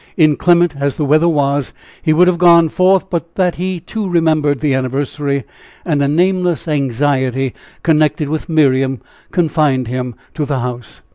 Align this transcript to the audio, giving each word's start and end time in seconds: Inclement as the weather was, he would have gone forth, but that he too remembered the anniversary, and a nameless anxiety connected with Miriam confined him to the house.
Inclement 0.17 0.73
as 0.79 0.95
the 0.95 1.05
weather 1.05 1.27
was, 1.29 1.73
he 2.01 2.11
would 2.11 2.27
have 2.27 2.39
gone 2.39 2.69
forth, 2.69 3.07
but 3.11 3.35
that 3.35 3.53
he 3.61 3.79
too 3.79 4.09
remembered 4.09 4.59
the 4.59 4.73
anniversary, 4.73 5.43
and 5.85 6.01
a 6.01 6.07
nameless 6.07 6.67
anxiety 6.67 7.53
connected 7.83 8.27
with 8.27 8.49
Miriam 8.49 8.99
confined 9.31 9.87
him 9.89 10.15
to 10.33 10.43
the 10.43 10.61
house. 10.61 11.03